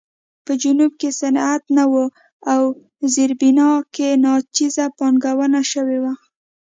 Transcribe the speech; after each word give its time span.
په 0.45 0.51
جنوب 0.61 0.91
کې 1.01 1.09
صنعت 1.21 1.63
نه 1.75 1.83
و 1.91 1.93
او 2.53 2.63
زیربنا 3.13 3.69
کې 3.95 4.07
ناچیزه 4.23 4.85
پانګونه 4.97 5.61
شوې 5.71 5.99
وه. 6.03 6.13